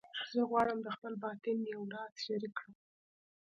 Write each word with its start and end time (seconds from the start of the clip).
زه 0.31 0.39
غواړم 0.49 0.79
د 0.83 0.87
خپل 0.95 1.13
باطن 1.23 1.57
یو 1.73 1.81
راز 1.93 2.13
شریک 2.25 2.51
کړم 2.57 2.73